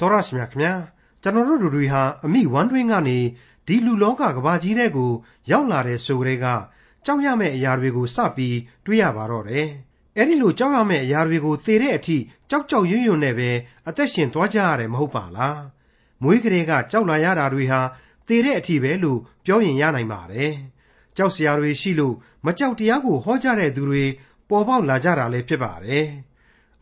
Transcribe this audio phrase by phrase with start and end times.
[0.00, 0.74] တော်ရရှိမြခင်ဗျာ
[1.22, 3.18] ကျွန်တော်တို့လူတွေဟာအမိဝမ်းတွင်းကနေ
[3.66, 5.12] ဒီလူလောကကဘာကြီးတဲ့ကို
[5.50, 6.46] ရောက်လာတဲ့ဆိုကြတဲ့က
[7.04, 9.68] ကြောက်ရမယ့်အရာတွေကိုစပြီးတွေးရပါတော့တယ်
[10.16, 12.16] အဲ့ဒီလိုကြောက်ရမယ့်အရာတွေကိုသေတဲ့အထိ
[12.50, 13.50] ကြောက်ကြောက်ရွံ့ရွံ့နဲ့ပဲ
[13.88, 15.60] အသက်ရှင်သွားကြရတယ်မဟုတ်ပါလား
[16.22, 17.80] မွေးကလေးကကြောက်လာရတာတွေဟာ
[18.26, 20.52] သေတဲ့အထိပဲလို့ပြောရင်ရနိုင်ပါတယ်
[21.16, 22.14] ကြောက်စရာတွေရှိလို့
[22.46, 24.04] မကြောက်တရားကိုဟောကြတဲ့သူတွေ
[24.48, 26.06] ပေါ်ပေါက်လာကြတာလည်းဖြစ်ပါတယ်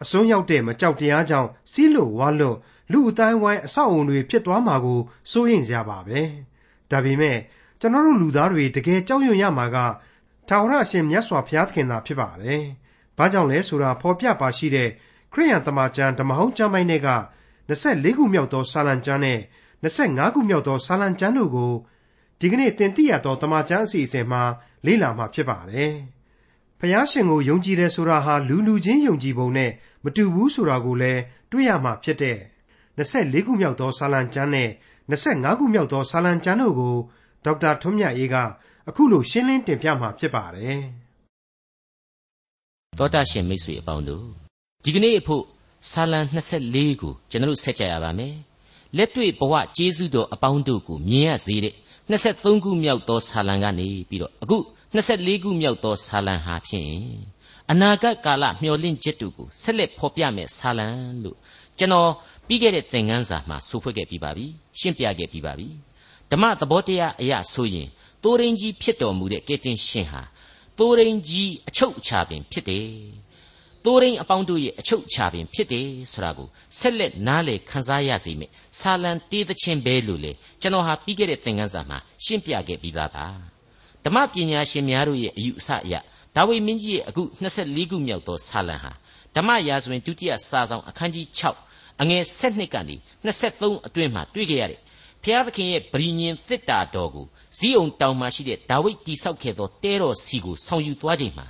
[0.02, 2.56] အစွန်းရောက်တဲ့မကြောက်တရားကြောင့်စီးလို့ဝါလို့
[2.92, 5.00] လူအတိုင်းဝိုင်းအဆောက်အုံတွေဖြစ်သွားမှာကို
[5.30, 6.20] စိုးရိမ်ကြပါပဲ
[6.90, 7.38] ဒါပေမဲ့
[7.80, 9.76] ကျွန်တော်တို့လူသားတွေတကယ်ကြောက်ရွံ့ရမှာက
[10.48, 12.62] ထာဝရအရှင်မြတ်စွာဘုရားသခင်သာဖြစ်ပါတယ်
[13.16, 14.88] ဘာကြောင့်လဲဆိုတာဖော်ပြပါရှိတဲ့
[15.32, 17.10] ခရိယန်တမန်ကျမ်းဓမ္မဟောင်းကျမ်းပိုင်းတွေက
[17.68, 19.40] 24ခုမြောက်သောစာလံကျမ်းနဲ့
[19.82, 21.72] 25ခုမြောက်သောစာလံကျမ်းတို့ကို
[22.40, 24.42] ဒီကနေ့သင်သိရသောတမန်ကျမ်းအစီအစဉ်မှာ
[24.86, 25.94] လေ့လာမှာဖြစ်ပါတယ်
[26.80, 29.70] ဖျားရှင်ကိုယုံကြည်တယ်ဆိုတာဟာလူလူချင်းယုံကြည်ပုံနဲ့
[30.04, 32.38] မတူဘူးဆိုတာကိုလည်းတွေ့ရမှာဖြစ်တဲ့
[32.98, 34.68] 24ခုမြောက်သောစာလံကျမ်းနဲ့
[35.10, 36.94] 25ခုမြောက်သောစာလံကျမ်းတို့ကို
[37.44, 38.36] ဒေါက်တာထွန်းမြတ်အေးက
[38.88, 40.78] အခုလိုရှင်းလင်းတင်ပြမှာဖြစ်ပါတယ်။
[42.98, 44.24] သောတာရှင်မိတ်ဆွေအပေါင်းတို့
[44.84, 45.44] ဒီကနေ့အဖို့
[45.90, 46.20] စာလံ
[46.62, 48.34] 24ကိုကျွန်တော်ဆက်ကြရပါမယ်။
[48.96, 51.74] လက်တွေ့ဘဝကျေးဇူးတော်အပေါင်းတို့ကိုမြင်ရစေတဲ့
[52.10, 54.56] 23ခုမြောက်သောစာလံကနေပြီးတော့အခု
[54.96, 56.92] 24ခုမြောက်သောစာလံဟာဖြင့်
[57.70, 60.88] အနာဂတ်ကာလမျှော်လင့်ချက်တို့ကိုဆက်လက်ဖော်ပြမယ်စာလံ
[61.22, 61.36] လို့
[61.78, 62.10] ကျွန်တော်
[62.46, 64.46] ပြီးခဲ့တဲ့သင်ခန်းစာမှာဆိုဖွဲ့ခဲ့ပြီးပါပြီ
[64.78, 65.68] ရှင်းပြခဲ့ပြီးပါပြီ
[66.30, 67.88] ဓမ္မသဘောတရားအရာဆိုရင်
[68.22, 70.22] တိုးရင်းကြီးဖြစ်တော်မူတဲ့ကယ်တင်ရှင်ဟာ
[70.78, 72.88] တိုးရင်းကြီးအချုပ်အခြာပင်ဖြစ်တယ်
[73.84, 83.26] တိုးရင်းအပေါင်းတို့ရဲ့အချုပ်အခြာပင်ဖြစ်တယ်ဆိုတာကိုဆက်လက်နားလည်ခန်းစားရစေမယ်ဆာလံတေးသချင်းပဲလို့လေကျွန်တော်ဟာပြီးခဲ့တဲ့သင်ခန်းစာမှာရှင်းပြခဲ့ပြီးပါပါ
[84.04, 85.94] ဓမ္မပညာရှင်များတို့ရဲ့အယူအဆအရ
[86.36, 88.92] ဒါဝိမင်းကြီးရဲ့အခု24ခုမြောက်သောဆာလံဟာ
[89.36, 91.66] ဓမ္မရာဇဝင်ဒုတိယစာဆောင်အခန်းကြီး6
[92.02, 94.80] အငယ်7ကနေ23အတွင်းမှာတွေ့ကြရတဲ့
[95.22, 97.26] ဘုရားသခင်ရဲ့ဗြိညင်သစ်တာတော်ကို
[97.58, 101.46] ဇီးအောင်တောင်မှာရှိတဲ့ဒါဝိဒ်တိဆောက်ခဲ့သောတဲတော်စီကိုဆောင်ယူသွားချိန်မှာ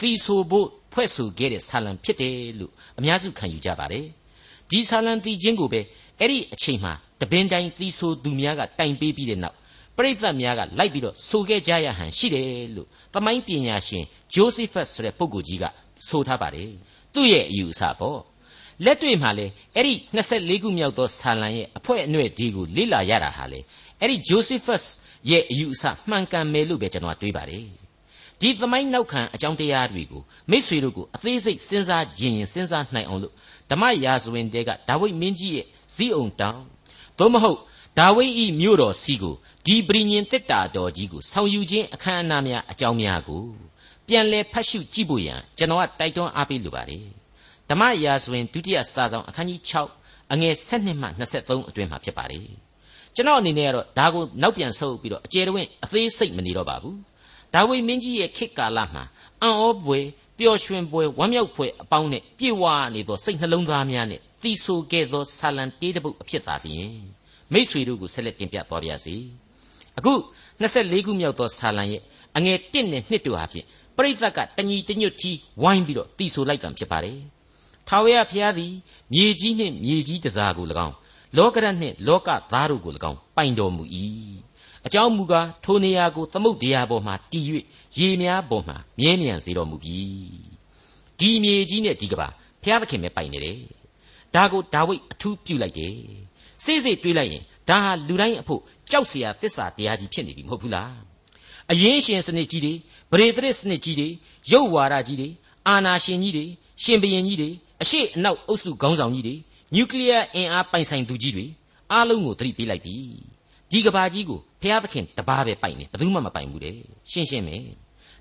[0.00, 4.06] တီဆိုဖို့ဖွဲ့ဆိုခဲ့တဲ့ဆာလံဖြစ်တယ်လို့အများစုခံယူကြပါတယ်
[4.70, 5.80] ဒီဆာလံတီချင်းကိုပဲ
[6.20, 9.56] အဲ့ဒီအချိန်မှာတပင်တိုင်းတီဆိုသူများကတိုင်ပေးပြီးတဲ့နောက်
[9.96, 14.04] ပရိသတ်များကလိုက်ပြီးတော့ဆိုခဲ့ကြရဟန်ရှိတယ်လို့သမိုင်းပညာရှင်
[14.34, 15.64] ဂျိုးစီဖတ်ဆိုတဲ့ပုဂ္ဂိုလ်ကြီးက
[16.08, 16.70] ဆိုထားပါတယ်
[17.14, 18.18] သူ့ရဲ့အယူအဆပေါ့
[18.84, 23.60] လက်တွေ့မှာလေအဲ့ဒီ24ခုမြောက်သောဆာလံရဲ့အဖွဲအနှဲ့ဒီကိုလေ့လာရတာဟာလေ
[24.00, 24.82] အဲ့ဒီဂျိုးစီဖတ်
[25.30, 27.64] ရဲ့အယူအဆမှန်ကန်မယ်လို့ပဲကျွန်တော်တွေးပါတယ်
[28.40, 33.34] ဒီသမိုင်းနောက်ခံအကြောင်းတရားတွေကိုမိษွေတို့ကိုအသေးစိတ်စဉ်းစားခြင်းရင်စဉ်းစားနိုင်အောင်လို့
[33.70, 36.60] ဓမ္မရာဇဝင်တဲကဒါဝိဒ်မင်းကြီးရဲ့ဇီးအောင်တောင်
[37.18, 37.58] သို့မဟုတ်
[37.98, 39.34] ဒါဝိဒ်ဤမြို့တော်စီကို
[39.66, 43.42] ဒီပရိညင်တစ်တာတော်ကြီးကိုဆောင်ယူခြင်းအခမ်းအနားများအကြောင်းများကို
[44.08, 47.04] ပြန်လဲဖတ်ရှုကြည့်ဖို့ရန်ကျွန်တော်ကတိုက်တွန်းအားပေးလိုပါတယ်
[47.70, 49.60] ဓမ္မရာဇဝင်ဒုတိယစာဆောင်အခန်းကြီး
[49.96, 52.46] 6အငယ်7မှ23အတွင်းမှာဖြစ်ပါတယ်
[53.14, 56.98] ကျွန်တော်အနေနဲ့ကတော့ဒါကိုနောက်ပြန်ဆုပ်ပြီးတော့အကျယ်တဝင့်အသေးစိတ်မနေတော့ပါဘူး
[57.54, 59.02] ဒါဝိမင်းကြီးရဲ့ခေတ်ကာလမှာ
[59.42, 59.98] အံ့ဩပွေ
[60.38, 62.64] ပျော်ရွှင်ပွေဝမ်းမြောက်ဖွယ်အပေါင်းနဲ့ပြည့်ဝ
[62.94, 66.94] နေသောစိတ်နှလုံးသားများနဲ့တီဆိုခဲ့သောဆာလံတေးတပုတ်အဖြစ်သာလျှင်
[67.52, 69.16] မိษွေတို့ကိုဆက်လက်တင်ပြသွားပါရစေ
[69.98, 70.12] အခု
[70.60, 72.02] 24ခုမြောက်သောဆာလံရဲ့
[72.36, 75.32] အငယ်1နဲ့2တို့ဟာဖြင့်ပရိသတ်ကတညီတညွတ်တီ
[75.62, 77.18] ဝိုင်းပြီးတော့တီဆိုလိုက်တာဖြစ်ပါတယ်
[77.87, 78.73] ထာဝရဘုရားသည်
[79.13, 80.95] မြေကြီးနှင့်မြေကြီးတစားကို၎င်း
[81.37, 83.83] လောကရနှင့်လောကသားတို့ကို၎င်းပိုင်တော်မူ၏
[84.85, 87.45] အကြောင်းမူကားထိုနေရာကိုသမုတ်တရားပေါ်မှာတည်၍
[87.99, 89.99] ရေများပေါ်မှာမြဲမြံစေတော်မူပြီ
[91.19, 92.27] ဒီမြေကြီးနဲ့ဒီကဘာ
[92.61, 93.59] ဘုရားသခင်ပဲပိုင်နေတယ်
[94.35, 95.95] ဒါကိုဒါဝိဒ်အထူးပြုလိုက်တယ်
[96.63, 98.61] စိစိတွေးလိုက်ရင်ဒါဟာလူတိုင်းအဖို့
[98.91, 100.95] ကြောက်เสียသစ္စာတရားကြီးဖြစ်နေပြီမဟုတ်ဘူးလား
[101.71, 102.73] အရင်ရှင်စနစ်ကြီးတွေ
[103.11, 104.07] ဗရေသရစ်စနစ်ကြီးတွေ
[104.51, 105.29] ရုပ်ဝါဒကြီးတွေ
[105.67, 106.45] အာနာရှင်ကြီးတွေ
[106.83, 107.49] ရှင်ဘရင်ကြီးတွေ
[107.82, 109.34] အရှိအနောက်အုပ်စုခေါင်းဆောင်ကြီးတွေ
[109.74, 111.46] နျူကလ িয়ার အင်အားပိုင်ဆိုင်သူကြီးတွေ
[111.92, 112.96] အားလုံးကိုသတိပေးလိုက်ပြီ
[113.70, 116.76] ဒီကဘာကြီးကိုဘုရားသခင်တပါးပဲပိုင်နေဘယ်သူမှမပိုင်ဘူးတဲ့
[117.10, 117.56] ရှင်းရှင်းပဲ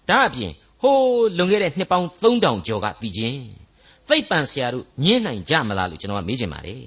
[0.09, 3.41] ဒါအပြင်ဟိုးလွန်ခဲ့တဲ့နှစ်ပေါင်း3000ကျော်ကပြီးချင်း
[4.09, 6.83] သိပ်ပန်ဆရာတို့ညင်းနိုင်ကြမလားလို့ကျွန်တော်ကမေးချင်ပါတယ်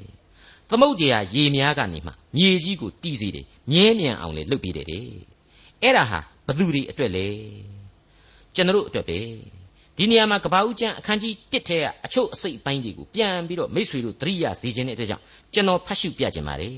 [0.71, 5.07] သမုတ်တရားရေများကနေမှမြေကြီးကိုတီးစေတယ်မြဲမြံအောင်လေလှုပ်ပေးတယ်တဲ့
[5.83, 7.27] အဲ့ဒါဟာဘသူတွေအတွက်လဲ
[8.55, 9.19] ကျွန်တော်တို့အတွက်ပဲ
[9.99, 16.77] ဒီနေရာမှာကဘာဦးကျမ်းအခန်းကြီး1ထဲကအချုပ်အစိတ်ပိုင်းတွေကိုပြန်ပြီးတော့မိษွေတို့သတိရစေခြင်းတဲ့အတွက်ကြောင့်ကျွန်တော်ဖတ်ရှုပြခြင်းပါတယ်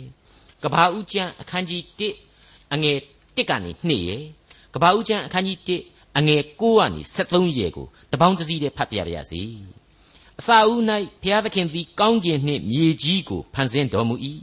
[0.62, 1.82] ကဘာဦးကျမ်းအခန်းကြီး
[2.29, 2.97] 1အငယ်
[3.37, 4.23] 1ကနေ2ရယ်
[4.75, 9.41] ကဘာဦးကျမ်းအခန်းကြီး1အငယ်9ကနေ73ရယ်ကိုတပေါင်းတစည်းတည်းဖတ်ပြပါရစေ
[10.41, 10.81] အစာဦး၌
[11.23, 14.14] ဘုရားသခင်သည်ကောင်းကျင်နှင့်မြေကြီးကိုဖန်ဆင်းတော်မူ၏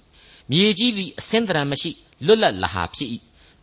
[0.51, 1.91] မြေကြီးသည်အစင်းတရံမရှိ
[2.25, 3.09] လွတ်လပ်လဟာဖြစ်၏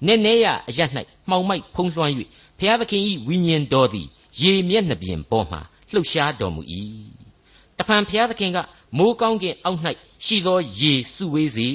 [0.07, 0.81] နည်းနည်းရအရ၌
[1.29, 2.13] မှောင်မိုက်ဖုံးလွှမ်း၍
[2.59, 4.09] ဘုရားသခင်၏ဝိညာဉ်တော်သည်
[4.41, 5.59] ရေမျက်နှာပြင်ပေါ်မှ
[5.93, 6.63] လှုပ်ရှားတော်မူ၏
[7.79, 8.59] တဖန်ဘုရားသခင်က
[8.99, 9.81] မိုးကောင်းကင်အောက်၌
[10.25, 11.69] ရှိသောရေစုဝေးစေ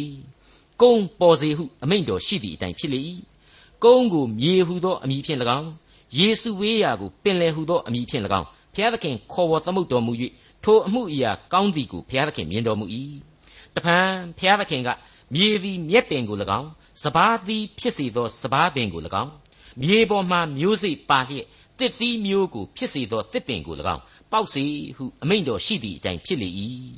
[0.82, 3.00] ကုန်းပေါ်စေဟုအမိန့်တော်ရှိသည့်အတိုင်းဖြစ်လေ၏
[3.84, 5.70] ကုန်းကိုမြေဟုသောအမည်ဖြင့်၎င်း
[6.18, 10.12] ယေစုဝေးရာကိုပင်လယ်ဟုသောအမည်ဖြင့်၎င်းဘုရားသခင်ခေါ်ဝေါ်သမုတ်တော်မူ၍
[10.64, 12.86] ထိုအမှုအရာကောင်းသည်ကိုဘုရားသခင်မြင်တော်မူ၏
[13.76, 13.98] တပံ
[14.38, 14.90] ဘုရားသခင်က
[15.34, 16.70] မြေသည်မြက်ပင်ကို၎င်း
[17.04, 19.32] စဘာသည်ဖြစ်စေသောစဘာပင်ကို၎င်း
[19.82, 21.46] မြေပေါ်မှမျိုးစိပါလျက်
[21.80, 24.02] တစ်သီးမျိုးကိုဖြစ်စေသောတစ်ပင်ကို၎င်း
[24.32, 24.64] ပေါက်စေ
[24.98, 26.50] ဟုအမိန့်တော်ရှိသည့်အတိုင်းဖြစ်လေ၏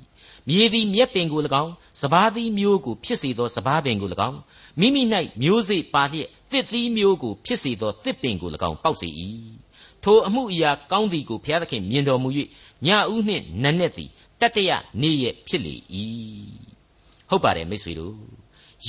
[0.48, 4.40] မြေသည်မြက်ပင်ကို၎င်းစဘာသီးမျိုးကိုဖြစ်စေသောစဘာပင်ကို၎င်း
[4.80, 5.04] မိမိ၌
[5.42, 9.10] မျိုးစိပါလျက်တစ်သီးမျိုးကိုဖြစ်စေသောတစ်ပင်ကို၎င်းပေါက်စေ၏
[10.04, 12.30] ထိုအမှုအရာကောင်းသည်ကိုဘုရားသခင်မြင်တော်မူ၍
[12.86, 14.10] ညဦးနှင့်နက်နက်သည်
[14.42, 14.72] တတရ
[15.02, 15.76] နေ့ရက်ဖြစ်လေ၏
[17.30, 18.16] ဟုတ်ပါတယ်မိတ်ဆွေတို့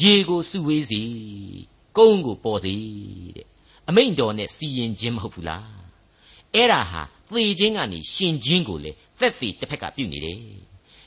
[0.01, 1.03] ရေကိုစုဝေးစီ
[1.97, 2.75] ကုန်းကိုပေါ်စီ
[3.37, 3.47] တဲ့
[3.89, 5.80] အမိန့်တော်နဲ့စီရင်ခြင်းမဟုတ်ဘူးလား
[6.55, 10.39] အဲ့ဒါဟာသေခြင်းကနေရှင်ခြင်းကိုလေသက်သေတစ်ဖက်ကပြုနေတယ်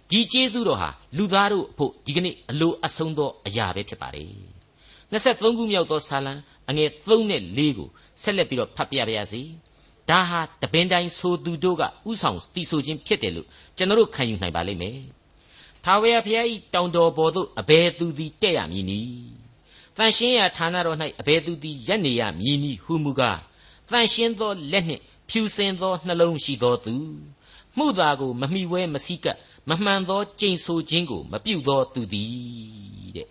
[0.09, 4.29] ဒီကျေးဇူးတော်ဟာလူသားတို့အဖို့ဒီကနေ့အလိုအဆုံးသောအရာပဲဖြစ်ပါတယ်
[5.11, 6.33] 23ခုမြောက်သောဆာလံ
[6.69, 7.89] အငယ်3နဲ့4ကို
[8.21, 9.41] ဆက်လက်ပြီးတော့ဖတ်ပြပါရစေ
[10.09, 13.47] ဒါဟာတပင်တိုင်းဆိုသူတို့ကဥဆောင်တီဆိုခြင်းဖြစ်တယ်လို့
[13.77, 14.99] ကျွန်တော်တို့ခံယူနိုင်ပါလိမ့်မယ်
[15.83, 19.33] ထာဝရဘုရား၏တောင်တော်ပေါ်သို့အဘယ်သူသည်တက်ရမည်နည်း
[19.97, 23.39] တန်ရှင်းရာဌာနတော်၌အဘယ်သူသည်ရက်နေရမည်နည်းဟုမူကား
[23.89, 25.01] တန်ရှင်းသောလက်နှင့်
[25.35, 26.95] ဖြူစင်သောနှလုံးရှိသောသူ
[27.77, 29.37] မှုသာကိုမမိဝဲမစိကပ်
[29.69, 33.27] မမှန်သောကြိမ်ဆိုခြင်းကိုမပြုသောသူသည်တဲ့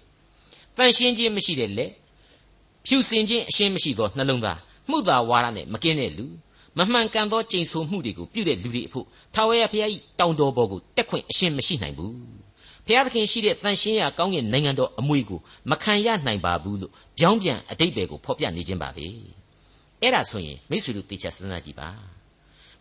[0.77, 1.91] တန်ရှင်းခြင်းမရှိတဲ့လက်
[2.87, 4.59] ဖြူစင်ခြင်းအရှင်းမရှိသောနှလုံးသား
[4.91, 6.27] မှုသာဝါဒနဲ့မကင်းတဲ့လူ
[6.79, 12.15] မမှန်ကန်သောကြိမ်ဆိုမှုတွေကိုပြုတဲ့လူတွေအဖို့ထာဝရဘုရား၏တောင်တော်ပေါ်ကိုတက်ခွင့်အရှင်းမရှိနိုင်ဘူး
[12.87, 15.41] ဘုရားသခင်ရှိတဲ့တန်ရှင်းရာကောင်းကင်နိုင်ငံတော်အမွေကို
[15.71, 19.07] မခံရနိုင်ပါဘူးလို့ပြောင်းပြန်အတိတ်ဘယ်ကိုဖော်ပြနေခြင်းပါပဲ
[20.03, 21.89] အဲ့ဒါဆိုရင်မိษွေတို့တေချာစဉ်းစားကြည့်ပါ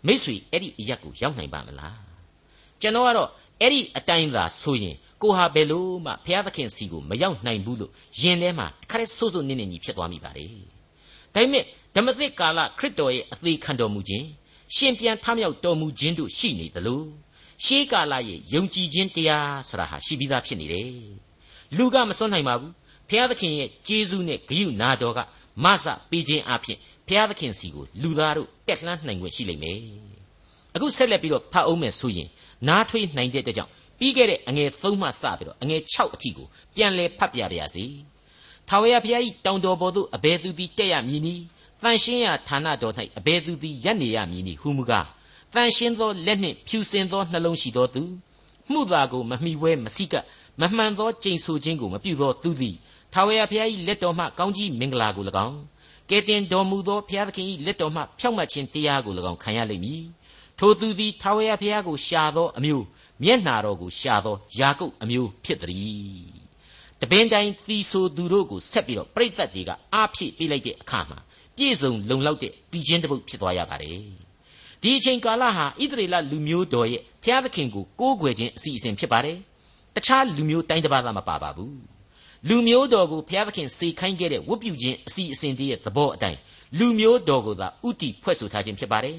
[0.07, 1.99] မိษွေအဲ့ဒီအရက်ကိုရောက်နိုင်ပါမလား
[2.81, 3.29] ကျွန်တော်ကတော့
[3.61, 7.91] အဲ့ဒီအတိုင်းသာဆိုရင်ကိုဟာဘယ်လို့မှဘုရားသခင်စီကိုမရောက်နိုင်ဘူးလို့
[8.21, 10.45] ယင်ထဲမှာခရက်ဆိုးဆိုးနင်းနေကြီးဖြစ်သွားမိပါလေ
[11.33, 11.63] ဒါပေမဲ့
[11.95, 14.27] ဓမ္မသစ်ကာလခရစ်တော်ရဲ့အသေးခံတော်မူခြင်း
[14.75, 17.01] ရှင်ပြန်ထမြောက်တော်မူခြင်းတို့ရှိနေသလို
[17.65, 20.89] ရှေးကာလရဲ့ယုံကြည်ခြင်းတရားဆိုတာဟာရှိပြီးသားဖြစ်နေတယ်
[21.77, 22.73] လူကမစွန့်နိုင်ပါဘူး
[23.09, 25.19] ဘုရားသခင်ရဲ့ကျေးဇူးနဲ့ဂရုနာတော်က
[25.63, 26.77] မဆပေးခြင်းအပြင်
[27.11, 29.79] ဘုရားသခင်စီကိုလူသားတို့တက်လှမ်းနိုင်ခွင့်ရှိလိမ့်မယ်
[30.75, 32.29] အခုဆက်လက်ပြီးတော့ဖတ်အောင်မယ်ဆိုရင်
[32.67, 37.85] နားထွေးနိုင်တဲ့အတွက်ကြောင့်ပြီးခဲ့တဲ့အငယ်3မှစပြီးတော့အငယ်6အထိကိုပြန်လဲဖတ်ပြပါရစေ
[38.67, 41.43] ထာဝရဘုရား၏တောင်တော်ပေါ်သို့အဘယ်သူသည်တက်ရမည်နည်း
[41.83, 45.07] တန်ရှင်းရာဌာနတော်၌အဘယ်သူသည်ရပ်နေရမည်နည်းဟုမူကား
[45.53, 48.03] တန်ရှင်းသောလက်နှင့်ဖြူစင်သောနှလုံးရှိသောသူ
[48.71, 50.25] မှုသာကိုမမိဝဲမစိကပ်
[50.61, 52.75] မမှန်သောကြိမ်ဆိုခြင်းကိုမပြုသောသူသည်
[53.13, 55.70] ထာဝရဘုရား၏လက်တော်မှကောင်းကြီးမင်္ဂလာကို၎င်း
[56.11, 60.03] ကဲတင်တော်မူသောဘုရားသခင်၏လက်တော်မှဖြောင့်မတ်ခြင်းတရားကို၎င်းခံရလိမ့်မည်
[60.59, 62.85] ထိုသူသည်ထာဝရဘုရားကိုရှာသောအမျိုး
[63.23, 66.41] မျက်နာတော်ကိုရှာသောယာကုပ်အမျိုးဖြစ်သည်
[67.01, 71.17] တပင်တိုင်းသီဆိုသူတို့ကိုဆက်ပြီးတော့ပြိဿတ်တွေကအားဖြည့်ပေးလိုက်တဲ့အခါမှာ
[71.57, 73.99] ပြည့်စုံလုံလောက်တဲ့ပြီးချင်းတစ်ပုတ်ဖြစ်သွားရပါတယ်
[74.81, 79.37] ဒီအချိန်ကာလဟာဣသရေလလူမျိုးတော်ရဲ့ဘုရားသခင်ကိုကိုးကွယ်ခြင်းအစီအစဉ်ဖြစ်ပါတယ်
[79.95, 82.00] တခြားလူမျိုးတိုင်းတစ်ပါးသာမပါပါဘူး
[82.49, 86.39] လူမျိုးတော်ကိုဘုရားသခင်စေခိုင်းခဲ့တဲ့ဝတ်ပြုခြင်းအစီအစဉ်တည်းရဲ့သဘောအတိုင်း
[86.79, 89.17] လူမျိုးတော်ကိုသာဥတီဖွဲ့ဆိုထားခြင်းဖြစ်ပါတယ်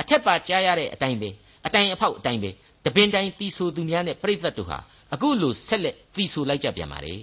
[0.00, 1.30] အထက်ပါကြားရတဲ့အတိုင်းပဲ
[1.66, 2.50] အတိုင်းအဖောက်အတိုင်းပဲ
[2.84, 4.78] တပင်တိုင်းတီဆိုသူများနဲ့ပြိဿတ်တို့ဟာ
[5.14, 7.20] အခုလိုဆက်လက်တီဆိုလိုက်ကြပြန်ပါတယ်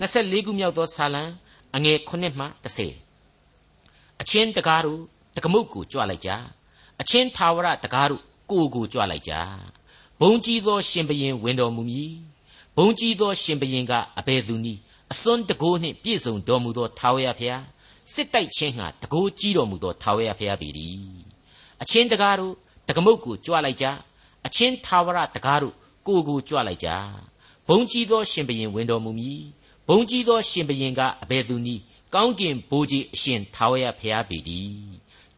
[0.00, 1.22] 24ခုမြောက်သောဆာလံ
[1.76, 2.44] အငယ်9မှ
[3.14, 5.00] 10အချင်းတကားတို့
[5.36, 6.30] တကမုတ်ကိုကြွလိုက်ကြ
[7.00, 9.32] အချင်းသာဝရတကားတို့ကိုကိုကြွလိုက်ကြ
[10.20, 12.12] ဘုံကြီးသောရှင်ဘရင်ဝင်တော်မူမည်
[12.80, 14.80] ဘုံကြီးသောရှင်ဘရင်ကအဘယ်သူနည်း
[15.12, 17.64] အစွန်းတကိုးနှင့်ပြည့်စုံတော်မူသောထာဝရဘုရား
[18.12, 20.68] စစ်တိုက်ခြင်းဟာတကိုးကြီးတော်မူသောထာဝရဘုရားပေ၏
[21.82, 22.54] အချင်းတကားတို့
[22.88, 23.86] တကမုတ်ကိုကြွလိုက်ကြ
[24.46, 25.74] အချင်းသာဝရတကားတို့
[26.06, 26.88] ကိုကိုကြွလိုက်ကြ
[27.68, 29.42] ဘုံကြီးသောရှင်ဘရင်ဝင်တော်မူမည်
[29.88, 31.82] ဘုံကြီးသောရှင်ဘရင်ကအဘယ်သူနည်း
[32.14, 34.38] ကောင်းကင်ဘိုးကြီးအရှင်ထာဝရဘုရားပေ၏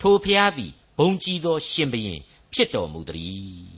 [0.00, 2.20] ထိုဘုရားသည်ဘုံကြီးသောရှင်ဘရင်
[2.52, 3.69] ဖြစ်တော်မူသည်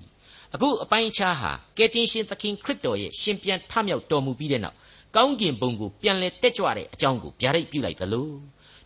[0.55, 4.77] အခုအပိုင်းအခြားဟာကယ်တင်ရှင်သခင်ခရစ်တော်ရဲ့ရှင်ပြန်ထမြောက်တော်မူပြီးတဲ့နောက်
[5.17, 8.29] ကောင်းကင်ဘုံကိုပြန်လဲတက်ကြွတဲ့အကြောင်းကိုဗျာဒိတ်ပြုလိုက်သလို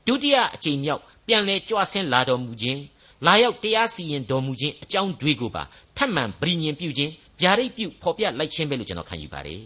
[0.06, 2.80] ဒုတိယအကြိမ်မြောက်ပြန်လဲကြွဆင်းလာတော်မူခြင်း
[3.26, 5.62] လာရောက်တရားစီရင်တော်မူခြင်းအကြောင်းတွေကိုပါ
[5.96, 9.62] ထပ်မံပြည်ညင်ပြုခြင်းဗျာဒိတ်ပြုဖော်ပြလိုက်ခြင်းပဲလို့ကျွန်တော်ခံယူပါတယ်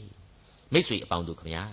[0.73, 1.65] မိတ်ဆွေအပေါင်းတို့ခင်ဗျာ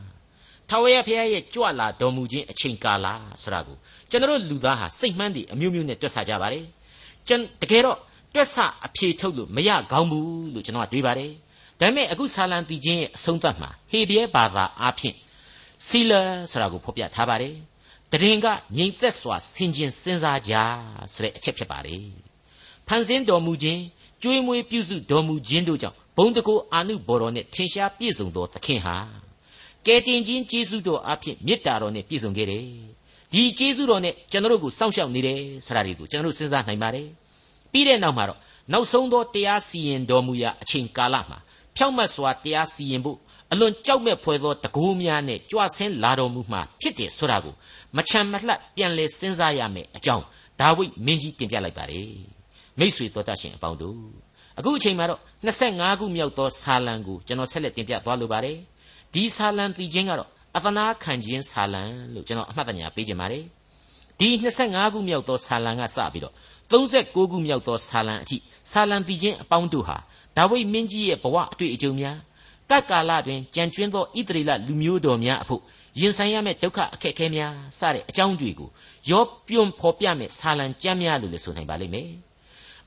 [0.69, 3.07] ထာဝရဘုရားရဲ့ကြွလာတော်မူခြင်းအချိန်ကာလ
[3.41, 3.77] ဆိုတာကို
[4.10, 6.65] ကျွန်တော်လူသားဟာစိတ်မှန်းတည်အမျိုးမျိုးနဲ့တွက်ဆကြပါတယ်
[7.27, 7.98] ကျွန်တကယ်တော့
[8.34, 8.55] တွက်ဆ
[8.86, 11.31] အဖြေထုတ်လို့မရကောင်းဘူးလို့ကျွန်တော်ကတွေးပါတယ်
[11.79, 15.15] ဒါပေမဲ့အခုဆာလံတီချင်းရဲ့အဆုံးသတ်မှာဟေဘရဲဘာသာအားဖြင့်
[15.88, 17.53] စီလာဆိုတာကိုဖော်ပြထားပါတယ်
[18.12, 20.53] တရင်ကငြိမ်သက်စွာဆင်ခြင်စဉ်းစားကြ
[21.13, 22.03] ဆိုတဲ့အချက်ဖြစ်ပါတယ်
[22.88, 23.81] ဖန်ဆင်းတော်မူခြင်း
[24.24, 28.96] ကျွေးမွေးပြုစုတော်မူခြင်းတို့ကြောင့်ဘုံတကူအာနုဘော်တော်နဲ့ထင်ရှားပြည့်စုံသောသခင်ဟာ
[29.86, 32.63] ကယ်တင်ခြင်းကျေးဇူးတော်အဖြစ်မေတ္တာတော်နဲ့ပြည့်စုံခဲ့တယ်
[33.34, 37.07] ဒီကျေးဇူးတော်နဲ့ကျွန်တော်တို့ကိုစောင့်ရှောက်နေတယ်ဆိုတာတွေကိုကျွန်တော်တို့စဉ်းစားနိုင်ပါတယ်
[37.72, 38.40] ပြီးတဲ့နောက်မှာတော့
[38.72, 41.38] နောက်ဆုံးသောတရားစီရင်တော်မူရာအချိန်ကာလမှာ
[41.76, 43.18] ဖြောင့်မတ်စွာတရားစီရင်ဖို့
[43.52, 47.54] အလွန်ကြောက်မဲ့ဖွယ်သောတကူးများနဲ့ကြွဆင်းလာတော်မူမှဖြစ်တယ်ဆိုတာကို
[47.96, 50.24] မချမ်းမလှပြန်လဲစဉ်းစားရမယ်အကြောင်း
[50.60, 52.10] ဒါဝိဒ်မင်းကြီးတင်ပြလိုက်ပါတယ်
[52.80, 54.00] မိษွေတော်တတ်ရှင်အပေါင်းတို့
[54.60, 55.22] အခုအချိန်မှာတော့
[55.62, 58.58] 25ခုမြောက်သောဆာလံကိုကျွန်တော်ဆက်လက်တင်ပြသွားလိုပါတယ်
[59.14, 61.84] ဒီဆာလံတည်ခြင်းကတော့အသနာခံခြင်းဆာလံ
[62.14, 63.44] လို့ကျွန်တော်အမှတ်တညာပေးခြင်းပါတယ်
[64.20, 64.30] ဒီ
[64.64, 66.34] 25ခုမြောက်သောဆာလံကစပြီးတော့
[66.72, 68.38] 39ခုမြောက်သောဆာလံအထိ
[68.72, 69.98] ဆာလံတည်ခြင်းအပေါင်းတို့ဟာ
[70.38, 72.18] ဒါဝိဒ်မင်းကြီးရဲ့ဘဝအတွေ့အကြုံများ
[72.70, 75.62] ကပ်ကာလတွင်ကြံကျွင်းသောဣသရေလလူမျိုးတော်များအဖို့
[76.00, 78.70] ရင်ဆိုင်ရမယ့်ဒုက္ခအခက်အခဲများစတဲ့အကြောင်းတွေကို
[79.10, 82.10] ရောပြွန်ဖော်ပြမယ့်ဆာလံကျမ်းများလို့လည်းဆိုနိုင်ပါလိမ့်မယ်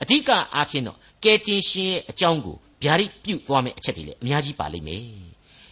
[0.03, 5.05] အဓိကအားဖြင့်တော့ကယ်တင်ရှင်ရဲ့အကြောင်းကိုဗျာဒိတ်ပြုတ်သွားမယ့်အချက်တွေလည်းအများကြီးပါလိမ့်မယ်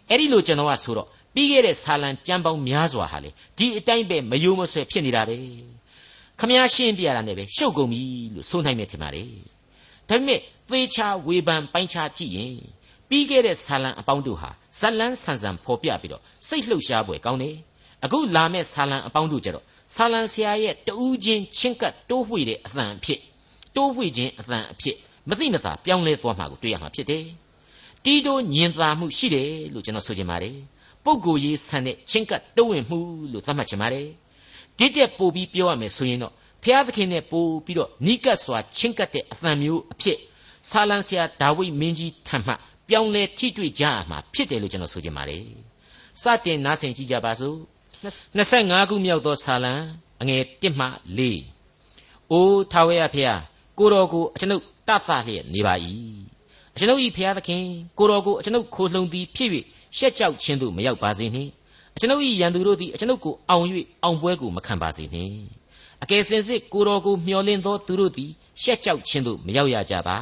[0.09, 5.37] အဲ့ဒီလိုကျွန်တော်ကဆိုတော့ပြီးခဲ့တဲ့ဆာလံကျမ်းပေါင်းများစွာဟာလေဒီအတိုင်းပဲမယိုးမဆွဲဖြစ်နေတာပဲ
[6.39, 8.03] ခမည်းရှင်းပြရတာနဲ့ပဲရှုပ်ကုန်ပြီ
[8.35, 9.29] လို့ဆိုနိုင်မယ်ထင်ပါတယ်
[10.09, 12.57] ဒါပေမဲ့သေချာဝေဖန်ပိုင်းခြားကြည့်ရင်
[13.09, 17.57] ပြီးခဲ့တဲ့ဆာလံအပေါင်းတို့ဟာဇက်လန်းဆန်ဆန်ဖော်ပြပြီးတော့စိတ်လှုပ်ရှားပွဲကောင်းတယ်
[18.05, 19.65] အခုလာမဲ့ဆာလံအပေါင်းတို့ကြတော့
[19.97, 23.21] ဆာလံဆရာရဲ့တူးချင်းချင်းကပ်တိုးဝှေ့တဲ့အသံအဖြစ်
[23.77, 24.97] တိုးဝှေ့ခြင်းအသံအဖြစ်
[25.29, 27.25] မသိမသာပြောင်းလဲသွားမှာကိုတွေ့ရမှာဖြစ်တယ်
[28.05, 30.57] တီးတိုးညင်သာမှုရှိတယ်လို့ကျွန်တော်ဆိုချင်ပါတယ်
[31.05, 32.99] ပုပ်ကိုရေးဆန်တဲ့ချင်းကပ်တိုးဝင်မှု
[33.33, 34.07] လို့သတ်မှတ်ချင်ပါတယ်
[34.79, 36.33] ဒီတက်ပို့ပြီးပြောရမယ်ဆိုရင်တော့
[36.65, 40.19] ဖျားသခင်နဲ့ပို့ပြီးတော့နိကတ်စွာချင်းကပ်တဲ့အသံမျိုးအဖြစ်
[40.71, 42.53] ဆာလံဆရာဒါဝိဒ်မင်းကြီးထံမှ
[42.89, 45.43] ပြောင်းလဲထိတွေ့ကြရမှာဖြစ်တယ်လို့ကျွန်တော်ဆိုချင်ပါတယ်
[46.23, 47.57] စတင်နားဆင်ကြည့်ကြပါစို့
[48.39, 49.75] 25ခုမြောက်သောဆာလံ
[50.21, 50.87] အငယ်1မှ
[51.59, 53.41] 4အိုးထာဝရဖျား
[53.79, 55.75] ကိုတော်ကိုအကျွန်ုပ်တသလျက်နေပါ၏
[56.75, 57.63] အကျွန်ုပ်ဤဖျားသခင်
[57.99, 59.51] ကိုတော်ကိုအကျွန်ုပ်ခိုလှုံသည်ဖြစ်၍
[59.99, 61.51] ရှက်ကြောက်ခြင်းသို့မရောက်ပါစေနှင့်
[61.99, 63.67] အကျွန်ုပ်ဤရန်သူတို့သည်အကျွန်ုပ်ကိုအောင်၍
[64.03, 65.37] အောင်ပွဲကိုမခံပါစေနှင့်
[66.03, 68.31] အကယ်စင်စစ်ကိုတော်ကိုမျှော်လင့်သောသူတို့သည်
[68.63, 70.19] ရှက်ကြောက်ခြင်းသို့မရောက်ရကြပါ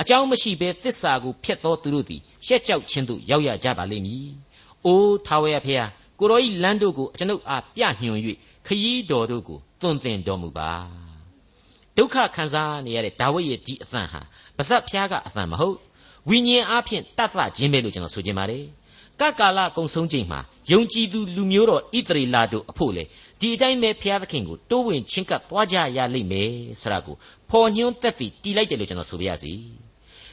[0.00, 4.26] အကြောင်းမရှိဘဲသစ္စာကိုဖျက်သောသူတို့သည်ရှက်ကြောက်ခြင်းသို့ရောက်ရကြပါလိမ့်မည်။
[4.86, 5.88] အိုးထာဝရဖျား
[6.18, 8.22] ကိုတော်ဤလမ်းတို့ကိုအကျွန်ုပ်အားပြညွှန်၍
[8.66, 10.70] ခရီးတော်တို့ကိုသွန်သင်တော်မူပါ။
[11.96, 14.20] ဒုက္ခခံစားနေရတဲ့ဒါဝိဒ်ရဲ့ဒီအသံဟာ
[14.56, 15.76] ပါဇက်ဖျားကအသံမဟုတ်
[16.28, 18.64] ဝိညာဉ်အားဖြင့်တတ်သခြင်းပဲလို့ကျွန်တော်ဆိုချင်ပါတယ်။
[19.20, 20.40] ကကာလကုံဆုံးချိန်မှာ
[20.72, 23.04] ယုံကြည်သူလူမျိုးတော်ဣသရေလတို့အဖို့လေ
[23.40, 26.50] ဒီအတိုင်းပဲဘုရားသခင်ကိုတိုးဝင်ချင်းကပ်သွားကြရလိမ့်မယ်
[26.80, 27.16] ဆိုတာကို
[27.50, 29.52] ဖော်ညွှန်းသက်ပြီးတီးလိုက်တယ်လို့ကျွန်တော်ဆိုပြရစီ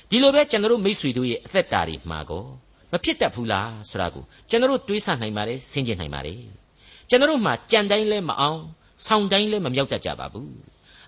[0.09, 2.43] ဒီလိုပဲကျွန်တော်တို့မိษွေတို့ရဲ့အသက်တာတွေမှာကော
[2.91, 6.39] မဖြစ်တတ်ဘူးလားဆိုတာကိုကျွန်တော်တို့တွေးဆနိုင်ပါတယ်ဆင်ခြင်နိုင်ပါတယ်
[7.09, 8.59] ကျွန်တော်တို့မှာကြံတိုင်းလဲမအောင်
[9.05, 10.51] ဆောင်းတိုင်းလဲမမြောက်တတ်ကြပါဘူး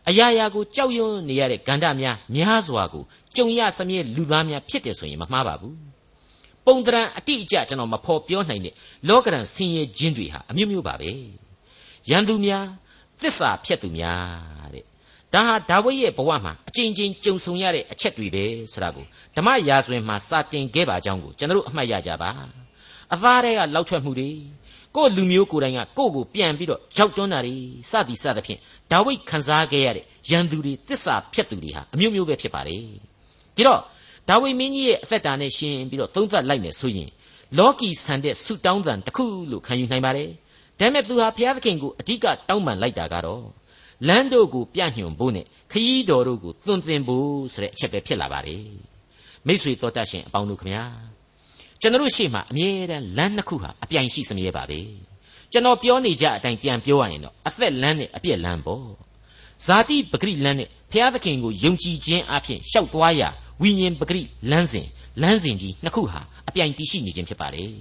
[0.09, 3.03] အရာရာကိုကြောက်ရွံ့နေရတဲ့ဂန္ဓများများစွာကို
[3.35, 5.90] ကြုံရစမြဲလူသားများဖြစ်တယ်ဆိုရင်မမှားပါဘူး
[6.65, 8.73] ပုံတရံအတိအကျကျွန်တော်မဖော်ပြောနိုင်တဲ့
[9.09, 11.09] လောကရန်ဆင်းရဲခြင်းတွေဟာအမျိုးမျိုးပါပဲ
[12.09, 12.65] ရန်သူများ
[13.21, 14.83] သစ္စာဖျက်သူများတဲ့
[15.33, 22.29] ဒါဟာဒါဝိဒ်ရဲ့ဘဝမှာအကြိမ်ကြိမ်ကြုံဆုံရတဲ့အချက်တွေပဲဆိုတာကိုဓမ္မရာဇဝင်မှာစာတင်ခဲ့ပါကြောင်းကိုကျွန်တော်တို့အမှတ်ရကြပါ
[23.13, 24.29] အသားတွေကလောက်ထွက်မှုတွေ
[24.95, 27.55] ကိုလူမျိုးကိုယ်တိုင်ကကိုယ့်ကိုပြန်ပြီးတော့ရောက်တွန်းတာတွေ
[27.91, 28.59] စသည်စသဖြင့်
[28.91, 32.81] ဒါဝိဒ်ခံစားခဲ့ရတဲ့ရန်သူတွေတစ္ဆာဖျက်သူတွေဟာအမျိုးမျိုးပဲဖြစ်ပါတယ်
[33.55, 33.81] ဒီတော့
[34.31, 37.09] ဒါဝိဒ်မင်းကြီးရဲ့အသက်တာနဲ့ရှင်ပြီးတော့သုံးသပ်လိုက်မယ်ဆိုရင်
[37.57, 40.29] လောကီဆန်တဲ့ဆုတောင်းတန်တစ်ခုလို့ခံယူနိုင်ပါတယ်
[40.79, 43.43] ဒါပေမဲ့သူဟာဘုရားသခင်ကိုအဓိကတောင်းပန်လိုက်တာကတော့
[44.07, 48.65] လမ်းတို့ကိုပြညွှန်ဖို့နဲ့ခရီးတော်တို့ကိုသွန်သင်ဖို့ဆိုတဲ့အချက်ပဲဖြစ်လာပါတယ်
[49.47, 50.83] မိษွေတော်တတ်ရှင်အပေါင်းတို့ခမညာ
[51.81, 54.79] ကျွန်တော်ရှေ့မှာအမြဲတမ်းလမ်းနှစ်ခုဟာအပြိုင်ရှိစမြဲပါပဲ
[55.51, 58.85] ကျွန်တော်ပြောနေကြအတိုင်းပြန်ပြောရရင်တော့အသက်လမ်းနဲ့အပြည့်လမ်းပေါ့
[59.65, 63.29] ဇာတိပဂရိလမ်းနဲ့ဘုရားသခင်ကိုယုံကြည်ခြင်းအပြင်ရှောက်သွားရာ
[63.61, 64.87] ဝိညာဉ်ပဂရိလမ်းစဉ်
[65.21, 67.71] လမ်းစဉ်ကြီးနှစ်ခုဟာအပြိုင်တည်ရှိနေခြင်းဖြစ်ပါတယ်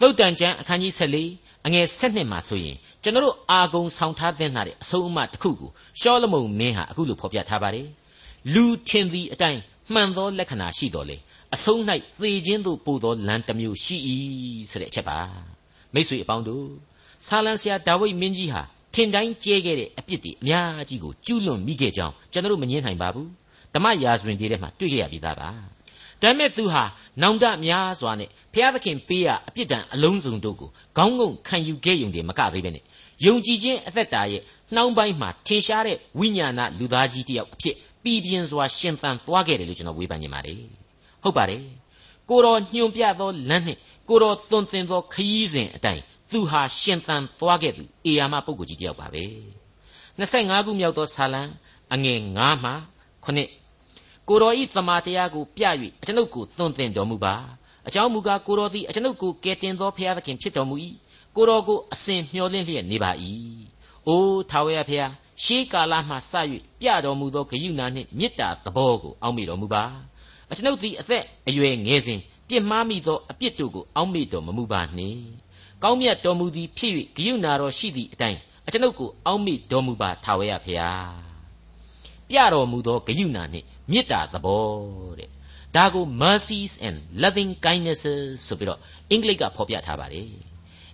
[0.00, 4.50] သုတ်တန်ကျမ်းအခန်းကြီး14အငယ်၁၂မှာဆိုရင်ကျွန်တော်အာဂုံဆောင်ထားတဲ့
[4.82, 7.88] အဆုံးအမတစ်ခုကိုရှောလမုန်မင်းဟာအခုလိုဖော်ပြထားပါတယ်
[8.54, 9.60] လူထင်သည်အတိုင်း
[9.92, 11.16] မှန်သောလက္ခဏာရှိတော်လေ
[11.54, 11.80] အဆုံး၌
[12.20, 13.96] သေခြင်းသို့ပို့သောလမ်းတစ်မျိုးရှိ၏
[14.70, 15.18] ဆိုတဲ့အချက်ပါ
[15.94, 16.66] မိတ်ဆွေအပေါင်းတို့
[17.26, 18.62] ဆာလံဆရာဒါဝိဒ်မင်းကြီးဟာ
[18.94, 23.28] ထင်တိုင်းကျဲခဲ့တဲ့အပြစ်တွေအများကြီးကိုကျူးလွန်မိခဲ့ကြောင်းကျွန်တော်မငြင်းနိုင်ပါဘူး
[23.74, 25.48] ဓမ္မရာဇဝင်တွေထဲမှာတွေ့ခဲ့ရပြီးသားပါ
[26.22, 26.82] ဒါမဲ့သူဟာ
[27.22, 32.84] နောင်တများစွာနဲ့ဘုရားသခင်ပေးရအပြစ်ဒဏ်အလုံးစုံတို့ကိုခေါင်းငုံခံယူခဲ့ယုံတယ်မကသေးပဲနဲ့
[33.24, 34.42] ယုံကြည်ခြင်းအသက်တာရဲ့
[34.74, 40.60] နှောင်းပိုင်းမှာထင်ရှားတဲ့ဝိညာဏလူသားကြီးတယောက်အဖြစ်ပြည်ပြင်းစွာရှင်သန်သွားခဲ့တယ်လို့ကျွန်တော်ဝေဖန်နေပါတယ်
[41.22, 41.62] ဟုတ်ပါတယ်
[42.30, 43.78] ကိုတော်ညွှန်ပြသောလမ်းနှင့်
[44.08, 46.02] ကိုတော်သွန်သင်သောခရီးစဉ်အတိုင်း
[46.32, 49.24] သူဟာရှင်သန်သွားခဲ့သူအေယာမပုဂ္ဂိုလ်ကြီးတယောက်ပါပဲ
[50.18, 51.42] 25ခုမြောက်သောဆာလံ
[51.94, 52.72] အငယ်9မှ
[53.24, 53.63] 9
[54.28, 55.64] ကိုတော်ဤသမာတရားကိုပြ၍
[56.00, 57.34] အကျွန်ုပ်ကိုသွန်သင်တော်မူပါ
[57.88, 60.76] အကြောင်းမူကားကိုတော်သည်အကျွန်ုပ်ကိုကယ်တင်သောဖျားသခင်ဖြစ်တော်မူ၏
[61.36, 63.10] ကိုတော်ကိုအစဉ်မျှော်လင့်လျက်နေပါ၏
[64.06, 65.12] အိုးထာဝရဖျား
[65.42, 66.32] ရှေးကာလမှစ၍
[66.80, 69.84] ပြတော်မူသောဂယုဏနှင့်မေတ္တာသဘောကိုအောက်မေ့တော်မူပါ
[70.50, 75.20] အကျွန်ုပ်သည်အသက်အရွယ်ငယ်စဉ်ပြစ်မှားမိသောအပြစ်တို့ကိုအောက်မေ့တော်မမူပါနှင့်
[75.82, 81.12] ကောင်းမြတ်တော်မူသည်ဖြစ်၍ဂယုဏတော်ရှိသည့်အတိုင်းအကျွန်ုပ်ကိုအောက်မေ့တော်မူပါထာဝရဖျား
[82.28, 84.64] ပြတော်မူသောဂယုဏနှင့် မေတ္တာသဘော
[85.18, 85.28] တဲ့
[85.76, 90.28] ဒါကို mercies and loving kindnesses ဆိုပြီးတော့အင်္ဂလိပ်ကဖော်ပြထားပါတယ်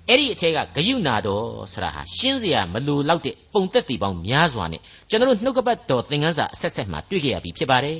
[0.08, 7.98] အဲ့ဒီအထက်ကဂယုဏတော်ဆရာဟာရှင်းစရာမလိုတော့တဲ့ပုံသက်တည်ပေါင်းများစွာနဲ့ကျွန်တော်နှုတ်ကပတ်တော်သင်ခန်းစာအဆက်ဆက်မှာတွေ့ကြရပြီဖြစ်ပါတယ်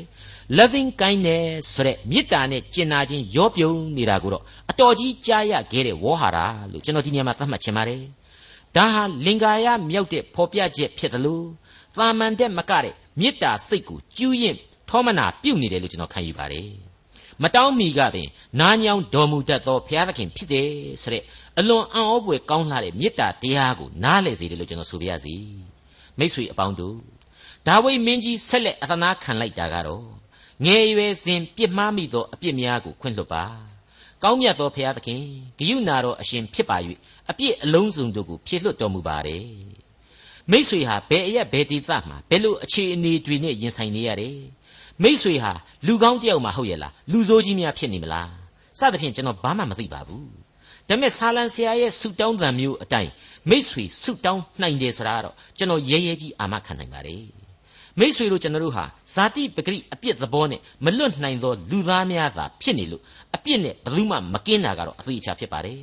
[0.59, 6.39] loving kindness ဆိုတဲ့မေတ္တာနဲ့ကျင်နာခြင်းရောပြုံးနေတာကိုတော့အတော်ကြီးကြားရခဲ့တဲ့ဝေါ်ဟာရ
[6.73, 8.03] လို့ကျွန်တော်ဒီနေရာမှာသတ်မှတ်ချင်ပါတယ်
[8.77, 11.47] ဒါဟာလင်္ကာယမြောက်တဲ့ဖော်ပြချက်ဖြစ်တယ်လို့
[11.97, 14.57] သာမန်တဲ့မကတဲ့မေတ္တာစိတ်ကိုကျူးရင်
[14.91, 16.71] ထောမနာပြုတ်နေတယ်လို့ကျွန်တော်ခံယူပါတယ်
[17.43, 18.29] မတောင်းမီကပင်
[18.61, 20.69] နားညောင်းတော်မူတတ်သောဘုရားသခင်ဖြစ်တယ်
[21.03, 21.23] ဆိုတဲ့
[21.59, 25.37] အလွန်အံ့ဩဖွယ်ကောင်းလှတဲ့မေတ္တာတရားကိုနားလည်စေတယ်လို့ကျွန်တော်ဆိုပြရစီ
[26.19, 26.97] မိษွေအပေါင်းတို့
[27.67, 30.07] ဒါဝိမင်းကြီးဆက်လက်အသနာခံလိုက်တာကတော့
[30.65, 33.45] ငယ်ရွယ်စဉ်ပြစ်မှားမိသောအပြစ်များကိုခွင့်လွှတ်ပါ
[34.23, 35.23] ကောင်းမြတ်သောဘုရားသခင်
[35.59, 36.77] ဂယုဏတော်အရှင်ဖြစ်ပါ၍
[37.31, 39.47] အပြစ်အလုံးစုံတို့ကိုဖြေလွှတ်တော်မူပါတယ်
[40.51, 44.37] မိษွေဟာဘယ်အရက်ဘယ်ဒီသမှာဘယ်လိုအခြေအနေတွေနဲ့ရင်ဆိုင်နေရတယ်
[45.04, 45.52] မိษွေဟာ
[45.88, 48.30] လူကောင်းတယောက်မှဟုတ်ရဲ့လားလူဆိုးကြီးများဖြစ်နေမလား
[48.80, 50.28] စသဖြင့်ကျွန်တော်ဘာမှမသိပါဘူး
[50.90, 53.12] ဒါပေမဲ့ဆာလံဆရာရဲ့ဆုတောင်းသံမျိုးအတိုင်း
[53.50, 57.24] မိษွေဆုတောင်းနိုင်တယ်ဆိုတာကတော့ကျွန်တော်ရဲရဲကြီးအာမခံနိုင်ပါတယ်
[58.00, 63.02] မိษွေတို့ကျွန်တော်တို့ဟာဇာတိပဂရိအပြစ်သဘောနဲ့မလွတ်နိုင်သောလူသားများသာဖြစ်နေလို့
[63.36, 65.80] အပြစ်နဲ့ဘယ်သူမှမကင်းတာကတော့အသေးချာဖြစ်ပါတယ်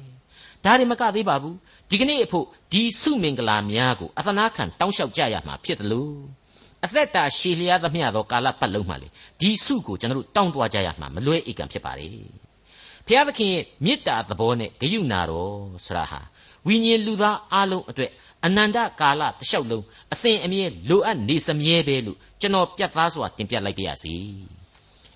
[0.64, 1.56] ဒါတွေမကသေးပါဘူး
[1.90, 6.16] ဒီကနေ့အဖို့ဒီစုမင်္ဂလာများကိုအသနာခံတောင်းလျှောက်ကြရမှာဖြစ်တယ်လို့
[6.87, 9.07] အသက်တာရှည်လျားသမျှသောကာလပတ်လုံးမှာလေ
[9.41, 12.07] ဒီစုကိုကျွန်တော်တို့တောင်းသွားကြရမှာမလွဲဧကံဖြစ်ပါလေ
[13.05, 15.53] ဘုရားသခင်ရဲ့မေတ္တာသဘောနဲ့ဂရုဏာတော်
[15.85, 16.21] ဆရာဟာ
[16.67, 18.11] ဝိညာဉ်လူသားအလုံးအတွက်
[18.45, 24.13] အနန္တကာလတစ်လျှောက်လုံးအစဉ်အမြဲလိုအပ်နေစမြဲပဲလို့ကျွန်တော်ပြတ်သားစွာတင်ပြလိုက်ပါရစေ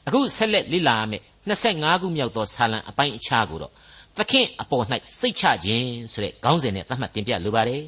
[0.07, 1.23] အခုဆက်လက်လေ့လာရမယ့်
[1.61, 3.73] 25ခုမြောက်သောဆာလံအပိုင်းအခြားကိုတော့
[4.17, 4.85] သခင်အပေါ်၌
[5.19, 7.83] စိတ်ချခြင်းဆိုတဲ့ခေါင်းစဉ်နဲ့သတ်မှတ်တင်ပြလိုပါတယ်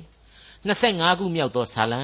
[0.68, 2.02] 25ခုမြောက်သောဆာလံ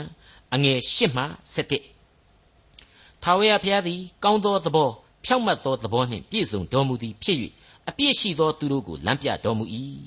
[0.54, 4.90] အငယ်၈မှ7ထာဝရဘုရားသည် ကောင်းသောသဘော
[5.26, 7.38] ဖြောင့်မတ်သောသဘောနှင့်ပြည့်စုံတော်မူသည်ဖြစ်၍
[7.90, 9.66] အပြည့်ရှိသောသူတို့ကိုလမ်းပြတော်မူ၏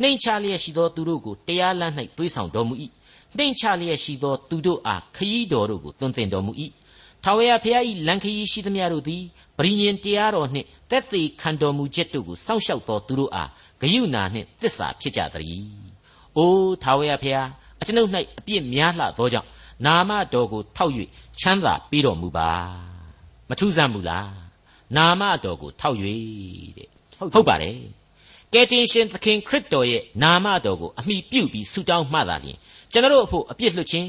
[0.00, 2.74] နှိမ်ချလျက်ရှိသောသူတို့ကိုတရားလမ်း၌သွေးဆောင်တော်မူ၏
[3.36, 6.52] နှိမ်ချလျက်ရှိသောသူတို့အားခရီးတော်တို့ကိုသွန်သင်တော်မူ၏
[7.24, 9.22] ထာဝရဘုရား၏လမ်းခရီးရှိသမျှတို့သည်
[9.58, 15.64] ပရိညင်တရားတော်နှင့်တက်သေးခံတော်မူချက်တို့ကိုစောင့်ရှောက်တော်သူတို့အားဂယုဏနှင့်သစ္စာဖြစ်ကြသည်။
[16.36, 17.48] အိုးထာဝရဘုရား
[17.80, 19.48] အကျွန်ုပ်၌အပြစ်များလှသောကြောင့်
[19.86, 20.92] နာမတော်ကိုထောက်၍
[21.40, 22.50] ချမ်းသာပေးတော်မူပါ
[23.48, 24.30] မထူးဆန်းဘူးလား
[24.96, 25.96] နာမတော်ကိုထောက်၍
[26.76, 26.88] တဲ့
[27.32, 27.78] ဟုတ်ပါတယ်
[28.52, 32.58] ကယ်တင်ရှင်သခင်ခရစ်တော်ရဲ့နာမတော်ကိုအမိပြုပြီးဆုတောင်းမှသာလျှင်
[32.92, 34.08] ကျွန်တော်တို့အဖို့အပြစ်လွတ်ခြင်း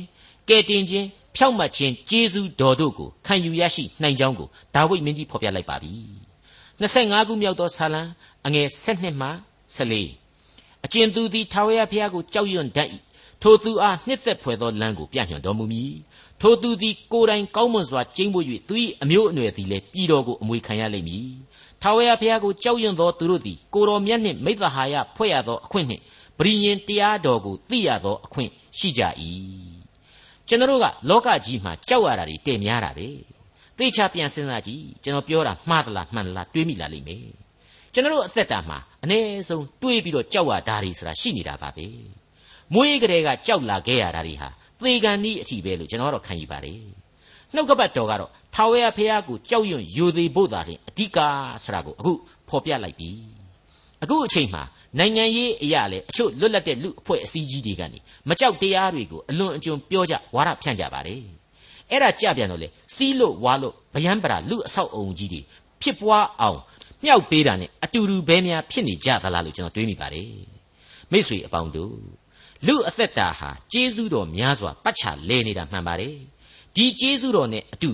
[0.50, 5.94] ကယ်တင်ခြင်းဖြောက်မှတ်ခြင်းကျေးဇူးတော်တို့ကိုခံယူရရှိနိုင်ကြောင်းကိုဒါဝိဒ်မင်းကြီးဖော်ပြလိုက်ပါပြီ
[6.80, 8.02] 25ခုမြောက်သောဆာလံ
[8.46, 9.30] အငယ်7မှ
[9.76, 12.90] 14အကျဉ်သူသည်ထာဝရဘုရားကိုကြောက်ရွံ့တတ်၏
[13.42, 15.94] ထိုသူအားနှစ်သက်ဖွယ်သောလမ်းကိုပြညွှန်တော်မူမည်
[16.42, 18.74] ထိုသူသည်ကိုယ်တိုင်ကောင်းမွန်စွာကျင့်ဖို့၍သူ၏
[19.04, 21.28] အမျိုးအနွယ်သည်လည်းပြည်တော်ကိုအမွေခံရလိမ့်မည်
[21.82, 26.02] ထာဝရဘုရားကိုကြောက်ရွံ့သောသူတို့သည်ကိုတော်မြတ်နှင့်မိသဟာယဖွဲ့ရသောအခွင့်နှင့်
[26.38, 29.02] ပရိညင်တရားတော်ကိုသိရသောအခွင့်ရှိကြ၏
[30.48, 33.08] ကျွန်တော်ကလောကကြီးမှာကြောက်ရတာတွေတည်များတာပဲ
[33.78, 37.26] သေချာပြန်စဉ်းစားကြည့်ကျွန်တော်ပြောတာမှားသလားမှန်လားတွေးမိလာလိမ့်မယ်
[37.94, 41.86] ကျွန်တော်အသက်တာမှာအ ਨੇ ဆုံးတွေးပြီးတော့ကြောက်ရတာတွေဆိုတာရှိနေတာပါပဲ
[42.76, 44.50] မွေးကလေးကကြောက်လာခဲ့ရတာတွေဟာ
[44.82, 46.80] သေကံဤအထိပဲလို့ကျွန်တော်တော့ခံယူပါတယ်
[47.54, 51.18] နှုတ်ကပတ်တော်ကတော့ထာဝရဘုရားကိုကြောက်ရွံ့ယူသေးဖို့သာလျှင်အဓိက
[51.64, 52.12] ဆိုတာကိုအခု
[52.50, 53.10] ဖော်ပြလိုက်ပြီ
[54.04, 54.64] အခုအချိန်မှာ
[55.00, 61.22] နိုင်ငံရေးအရာလေအချို့လွတ်လပ်တဲ့လူအဖွဲ့အစည်းကြီးတွေကနေမကြောက်တရားတွေကိုအလွန်အကျွံပြောကြဝါဒဖြန့်ကြပါတယ်
[61.92, 65.42] အဲ့ဒါကြပြန်တော့လေစီးလို့ဝါလို့ဗျံပရာလူအဆောက်အုံကြီးတွေ
[65.82, 66.60] ဖြစ်ပွားအောင်
[67.06, 70.32] မြောက်ပေးတာနဲ့အတူတူပဲများဖြစ်နေကြသလားလို့ကျွန်တော်တွေးမိပါတယ်
[71.12, 71.94] မိတ်ဆွေအပေါင်းတို့
[72.68, 76.16] လူအသက်တာဟာကျေးဇူးတော်များစွာပတ်ချလဲနေတာမှန်ပါတယ်
[76.76, 77.92] ဒီကျေးဇူးတော်နဲ့အတူ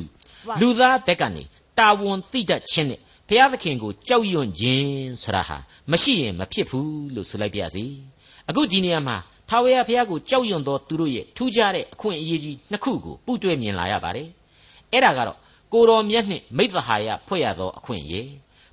[0.60, 1.44] လူသားဘက်ကနေ
[1.80, 4.90] တာဝန်သိတတ်ခြင်းနဲ့ဘုရားသခင်ကိုကြောက်ရွံ့ခြင်း
[5.24, 5.58] ဆိုတာဟာ
[5.92, 7.84] မရှိရင်မဖြစ်ဘူးလို့ဆိုလိုက်ပါရစေ
[8.50, 9.18] အခုဒီနေရာမှာ
[9.50, 14.28] ထာဝရဘုရားကိုကြောက်ရွံ့သောသူတို့ရဲ့ထူးခြားတဲ့အခွင့်အရေးကြီးနှစ်ခုကိုပူးတွဲမြင်လာရပါတယ်
[14.92, 15.38] အဲ့ဒါကတော့
[15.74, 18.30] ကိုတော်မြတ်နှင့်မိသဟာယဖွဲ့ရသောအခွင့်အရေး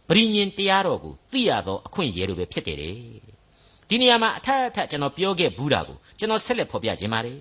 [0.08, 2.78] ပရိညင်တရားတော်ကိုသိရသောအခွင့်အရေးတို့ပဲဖြစ်တယ်
[3.92, 7.38] ဒီနေရာမှာအထက်အထက်ကျွန်တော်ပြောခဲ့ဘူးတာကိုကျွန်တော်ဆက်လက်ဖော်ပြခြင်းပါတယ်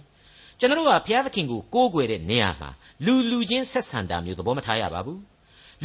[0.60, 2.70] ကျွန်တော်ကဘုရားသခင်ကိုကိုးကွယ်တဲ့နေရာမှာ
[3.06, 5.20] လူလူချင်းဆက်ဆံတာမျိုးသဘောမထားရပါဘူး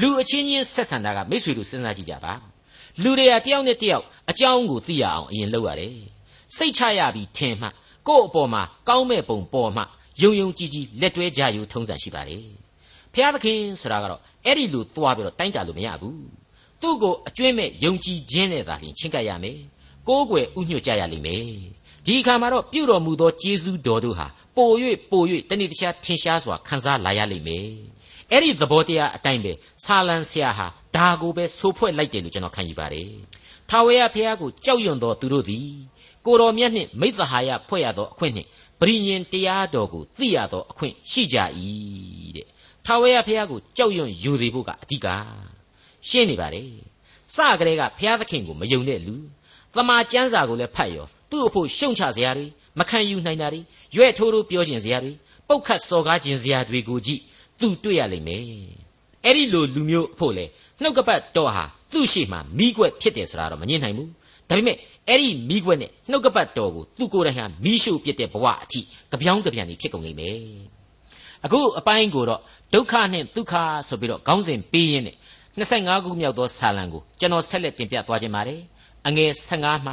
[0.00, 2.32] လူအချင်းချင်းဆက်ဆံတာကမိတ်ဆွေတို့စဉ်းစားကြည့်ကြပါ
[3.02, 5.96] လူတွေကတယောက်နဲ့တယောက်အကြောင်းကိုသိရအောင်အရင်လုပ်ရတယ်
[6.56, 7.68] စိတ်ချရပြီးထင်မှ
[8.08, 9.82] ကိုယ့်အပေါ်မှာကောင်းမဲ့ပုံပေါ်မှ
[10.22, 12.44] ယုံယုံကြည်ကြည်လက်တွဲကြယူထုံးစံရှိပါတယ်
[13.14, 16.20] ဖျားသခင်ဆိုတာကတော့အဲ့ဒီလိုသွားပြီးတော့တိုင်းတာလို့မရဘူး
[16.80, 19.58] သူ့ကိုအကျွင့်မဲ့ယုံကြည်ခြင်းနဲ့သာလျှင်ချင်းကပ်ရမယ်
[20.08, 21.44] ကိုးကွယ်ဥညွှတ်ကြရလိမ့်မယ်
[22.06, 24.70] ဒီအခါမှာတော့ပြုတော်မူသောကျေးဇူးတော်တို့ဟာပို၍
[25.10, 27.66] ပို၍တနေ့တခြားထင်ရှားစွာခံစားလာရလိမ့်မယ်
[28.30, 29.52] အဲ့ဒီသဘောတရားအတိုင်းပဲ
[29.84, 30.66] ဆာလံဆရာဟာ
[30.96, 33.10] ဒါကိုပဲဆိုဖွဲ့လိုက်တယ်လို့ကျွန်တော်ခံယူပါတယ်
[33.70, 35.68] ထာဝရဘုရားကိုကြောက်ရွံ့တော်သူတို့သည်
[36.26, 38.48] ကိုတော်မြတ်နှင့်မိသဟာယဖွဲ့ရသောအခွင့်နှင့်
[38.80, 41.36] ပရိညင်တရားတော်ကိုသိရသောအခွင့်ရှိကြ၏
[42.36, 42.46] တဲ့
[42.86, 45.06] ထာဝရဘုရားကိုကြောက်ရွံ့ယူသေးဖို့ကအဓိက
[46.08, 46.62] ရှင်းနေပါလေ
[47.34, 49.14] စကလေးကဘုရားသခင်ကိုမယုံတဲ့လူ
[49.76, 52.46] သမာကျမ်းစာကိုလည်းဖတ်ရောသူ့အဖို့ရှုံချစရာတွေ
[52.78, 53.60] မခံယူနိုင်တာတွေ
[53.94, 55.12] ရွဲ့ထိုးထိုးပြောခြင်းစရာတွေ
[55.48, 57.20] ပုတ်ခတ်စော်ကားခြင်းစရာတွေကိုကြည့်
[57.60, 58.42] သူတွေ့ရလိမ့်မယ်
[59.24, 60.44] အဲ့ဒီလိုလူမျိုးအဖို့လေ
[60.82, 64.10] နှုတ်ကပတ်တော်ဟာသူ့ရှိမှမိကွက်ဖြစ်တယ်ဆိုတာတော့မငြင်းနိုင်ဘူး
[64.48, 64.76] ဒါပေမဲ့
[65.08, 70.38] အဲ့ဒီမိခွက်နဲ့နှုတ်ကပတ်တော်ကိုသူကိုယ်တိုင်ဟာမိရှုပြစ်တဲ့ဘဝအထိကြပြောင်းကြပြန်နေဖြစ်ကုန်လိမ့်မယ်
[71.44, 72.40] အခုအပိုင်းကိုတော့
[72.74, 73.54] ဒုက္ခနဲ့ဒုက္ခ
[73.88, 75.16] ဆိုပြီးတော့ခေါင်းစဉ်ပေးရင်းနဲ့
[75.56, 78.60] 25ခုမြောက်သောဆာလံကိုကျွန်တော်ဆက်လက်တင်ပြသွားခြင်းပါတယ်
[79.06, 79.92] အငယ်15မှ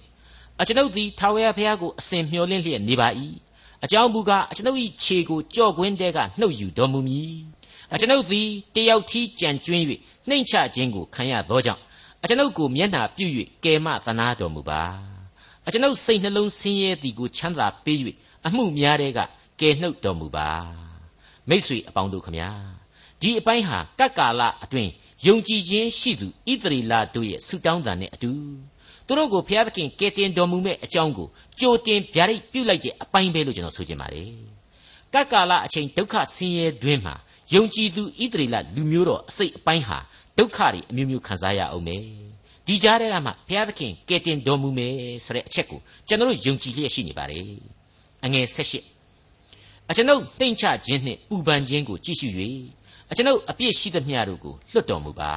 [0.00, 3.08] 18အကျွန်ုပ်သည်ထာဝရဘုရားကိုအစဉ်မျှော်လင့်လျက်နေပါ၏
[3.84, 7.36] အကြောင်းမူကားအကျွန်ုပ်၏ခြေကိုကြော့ကွင်းတဲကနှုတ်ယူတော်မူမည်
[7.92, 9.84] အကျွန်ုပ်သည်တယောက်ထီးကြံကျွင်း၍
[10.28, 11.80] နှိမ့်ချခြင်းကိုခံရသောကြောင့်
[12.22, 13.26] အကျွန်ုပ်ကိုမျက်နှာပြု၍
[13.64, 14.82] ကယ်မသနာတော်မူပါ
[15.66, 17.98] အကျွန်ုပ်စိတ်နှလုံးဆင်းရဲသည်ကိုချမ်းသာပေး၍
[18.46, 19.20] အမှုများတဲ့က
[19.60, 20.48] ကယ်နှုတ်တော်မူပါ
[21.48, 22.50] မိษွေအပေါင်းတို့ခမညာ
[23.20, 24.90] ဒီအပိုင်းဟာကပ်ကာလအတွင်း
[25.26, 28.30] ယုံကြည်ခြင်းရှိသူဣသရေလတို့ရဲ့ဆုတောင်းတန်နဲ့အတူ
[29.06, 31.28] သူတို့ကိုဘုရားသခင်ကယ်တင်တော်မူမဲ့အကြောင်းကို
[31.60, 34.28] ကြိုတင်ဗျာဒိတ်ပြုလိုက်တဲ့အပိုင်းပဲလို့ကျွန်တော်ဆိုချင်ပါတယ်
[35.14, 37.14] ကပ်ကာလအချိန်ဒုက္ခဆင်းရဲတွင်မှာ
[37.54, 39.98] ယုံကြည်သူဣသရေလလူမျိုးတော်အစိတ်အပိုင်းဟာ
[40.38, 42.02] ဒုက္ခတွေအမျိုးမျိုးခံစားရအောင်မယ်
[42.66, 47.44] ဒီကြားထဲကမှဘုရားသခင်ကယ်တင်တော်မူမယ်ဆိုတဲ့အချက်ကိုကျွန်တော်တို့ယုံကြည်လျက်ရှိနေပါတယ်
[48.24, 48.74] အငယ်၁၈
[49.90, 52.28] အကျွန်ုပ်တိမ်ချခြင်းနှင့်ပူပန်ခြင်းကိုကြည့်ရှု၍
[53.10, 55.32] အကျွန်ုပ်အပြစ်ရှိသမျှတို့ကိုလွတ်တော်မူပါ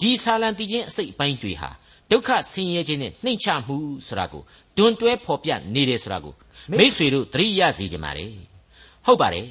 [0.00, 1.70] ဒီဆာလံတည်ခြင်းအစိတ်အပိုင်းတွေဟာ
[2.10, 4.42] ဒုက္ခဆင်းရဲခြင်းနဲ့နှိမ်ချမှုဆိုတာကို
[4.76, 6.34] ဒွန်တွဲဖော်ပြနေတယ်ဆိုတာကို
[6.78, 8.26] မိษွေတို့သတိရစေကြပါလေ
[9.06, 9.46] ဟုတ်ပါတယ်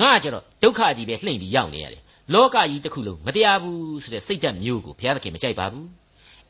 [0.00, 2.02] ငါကြတော့ဒုက္ခကြီးပဲလှိမ့်ပြီးရောက်နေရတယ်
[2.34, 5.86] လောကကြီးတစ်ခုလုံးမတရားဘူးဆိုတဲ့စိတ်ဓာတ်မျိုးကိုဘုရားသခင်မကြိုက်ပါဘူး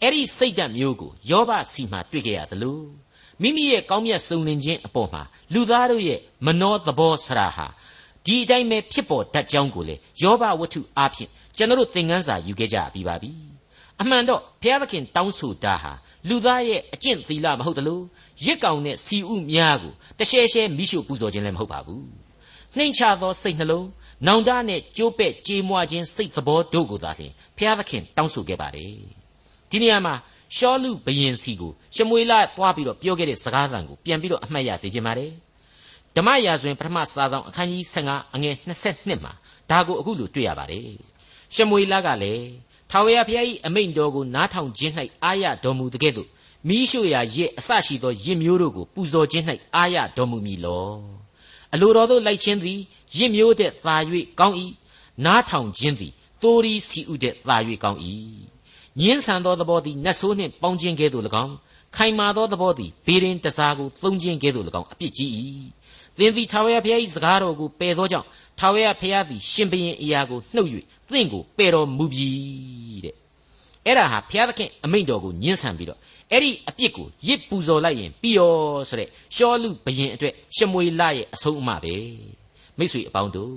[0.02, 2.80] အဲ့ဒီစိတ်ဓာတ်မျိုးကိုယောဘစီမှာတွေ့ကြရသလို
[3.42, 5.22] မိမိရဲ့ကောင်းမြတ်စုံလင်ခြင်းအပေါ်မှာ
[5.54, 7.66] လူသားတို့ရဲ့မနှောသဘောဆရာဟာ
[8.26, 13.30] ဒီအတိုင်းပဲဖြစ်ပေါ်တတ်ကြောင်းကိုလေယောဘဝတ္ထုအားဖြင့်ကျွန်တော်တို့သင်ခန်းစာယူခဲ့ကြပြီးပါပြီ
[14.00, 15.92] အမှန်တော့ဘုရားသခင်တောင်းဆိုတာဟာ
[16.28, 18.02] လူသားရဲ့အကျင့်သီလမဟုတ်တလို့
[18.44, 22.04] ရစ်ကောင်တဲ့စီဥများကိုတရှဲရှဲမိရှုပူဇော်ခြင်းလည်းမဟုတ်ပါဘူး
[22.76, 23.88] နှိမ်ချသောစိတ်နှလုံး
[24.26, 28.92] နောင်တနဲ့ကြိုးပဲ့ကြေးမွားခြင်းစိတ်သဘောတို့ကိုသာလျှင်ဘုရားသခင်တောင်းဆိုခဲ့ပါတယ်
[29.70, 30.14] ဒီနေရာမှာ
[30.56, 35.30] ရှောလူဘယင်စီကိုရှမွေလသွားပြီးတော့ပြောခဲ့တဲ့စကားသံကိုပြန်ပြီးတော့အမှတ်ရစေခြင်းပါတယ်
[36.16, 38.54] ဓမ္မရာဇဝင်ပထမစာဆောင်အခန်းကြီး15အငယ်
[38.88, 39.32] 22မှာ
[39.70, 40.88] ဒါကိုအခုလိုတွေ့ရပါတယ်
[41.54, 42.46] ရှမွေလကလည်း
[42.90, 44.92] ထာဝရဘုရား၏အမိန့်တော်ကိုနားထောင်ခြင်း၌
[45.24, 46.28] အာရတော်မူတဲ့ကဲ့သို့
[46.68, 49.44] မိရှုရာရစ်အစရှိသောရစ်မျိုးတို့ကိုပူဇော်ခြင်း၌
[49.76, 50.90] အာရတော်မူမည်လော
[51.72, 52.78] အလိုတော်သို့လိုက်ခြင်းသည်
[53.16, 53.96] ရစ်မျိုးတဲ့သာ၍
[54.40, 54.56] ကောင်း၏
[55.24, 58.00] နားထောင်ခြင်းသည်တိုးရီစီဥတဲ့သာ၍ကောင်း၏
[59.00, 61.54] ညင်းဆန်သောသဘောသည်နတ်ဆိုးနှင့်ပေါင်းခြင်းကဲ့သို့၎င်း
[61.96, 65.30] ခိုင်မာသောသဘောသည်ဘေးရင်တစားကိုသုံးခြင်းကဲ့သို့၎င်းအပြစ်ကြီး၏
[66.18, 68.26] သင်သည်ထာဝရဘုရား၏စကားတော်ကိုပယ်သောကြောင့်
[68.58, 70.68] ထာဝရဘုရားသည်ရှင်ဘရင်အရာကိုနှုတ်၍
[71.10, 72.30] သင်ကိုပယ်တော်မူပြီ
[73.04, 73.14] တဲ့
[73.86, 75.98] အဲ့ဒါဟာဘုရားသခင်အမိန့်တော်ကိုညှင်းဆန်ပြီးတော့
[76.32, 78.52] အဲ့ဒီအပြစ်ကိုရစ်ပူဇော်လိုက်ရင်ပြီးရော
[78.88, 81.94] ဆိုတဲ့ရှောလူဘရင်အတွက်ရှမွေလရဲ့အဆုံးအမပဲ
[82.78, 83.54] မိတ်ဆွေအပေါင်းတို့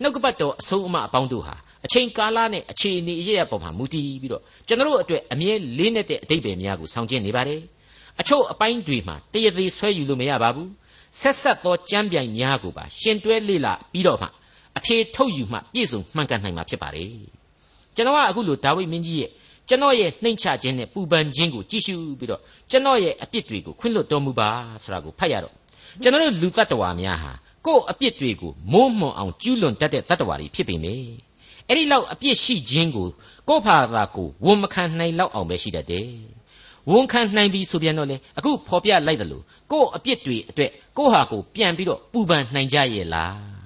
[0.00, 1.54] နှုတ်ကပတ်တော်အဆုံးအမအပေါင်းတို့ဟာ
[1.86, 7.60] အချိန်ကာလနဲ့အခြေအနေအရရပေါ်မှာမူတည်ပြီးတော့ကျွန်တော်တို့အတွက်အမြဲလေးနဲ့တဲ့အတိတ်ပဲများကိုဆောင်ကျဉ်နေပါတယ်
[8.20, 10.70] အချို့အပိုင်းတွေမှာတရသေးဆွဲယူလို့မရပါဘူး
[11.20, 14.28] ဆက်ဆက်သောကြမ်းပြိုင်များကိုပါရှင်တွဲလေ့လာပြီးတော့မှ
[14.78, 17.10] အဖြေထုတ်ယူမှပြည့်စုံမှန်ကန်နိုင်မှာဖြစ်ပါတယ်
[17.96, 19.30] ကျွန်တော်ကအခုလိုဒါဝိမင်းကြီးရဲ့
[19.68, 24.48] ကျွန်တော်ရဲ့နှိမ့်ချခြင်းနဲ့ပူပန်ခြင်းကိုကြည့်ရှုပြီးတော့ကျွန်တော်ရဲ့အပြစ်တွေကိုခွင့်လွှတ်တော်မူပါ
[24.82, 25.54] ဆိုတာကိုဖတ်ရတော့
[26.02, 27.32] ကျွန်တော်တို့လူတ attva များဟာ
[27.66, 30.94] ကိုယ့်အပြစ်တွေကိုမိုးမွန်အောင်ကျူးလွန်တတ်တဲ့တ attva တွေဖြစ်ပေမေ
[31.66, 33.08] အဲ့ဒီလောက်အပြစ်ရှိခြင်းကို
[33.48, 36.08] ကိုယ့်ဖာသာကိုဝန်မခံနိုင်လောက်အောင်ပဲရှိတတ်တယ်
[36.90, 43.58] ဝန်ခံနိုင်ပြီဆိုပြန်တော့လေအခုဖော်ပြလိုက်တယ်လို့ကိုယ့်အပြစ်တွေအတွက်ကိုယ့်ဟာကိုပြန်ပြီးတော့ပူပန်နိုင်ကြရဲ့လား